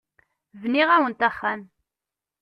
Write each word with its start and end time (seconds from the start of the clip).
Bniɣ-awent 0.61 1.27
axxam. 1.27 1.61